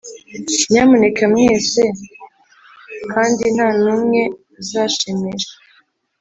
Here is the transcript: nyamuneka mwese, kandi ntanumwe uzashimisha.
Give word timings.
nyamuneka 0.71 1.23
mwese, 1.31 1.81
kandi 3.11 3.43
ntanumwe 3.55 4.21
uzashimisha. 4.59 5.53